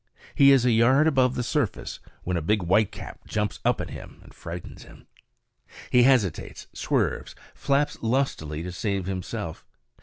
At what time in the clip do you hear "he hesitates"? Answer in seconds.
5.91-6.65